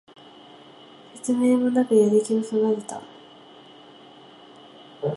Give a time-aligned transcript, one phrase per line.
[1.13, 3.03] 説明もなくやる気をそがれた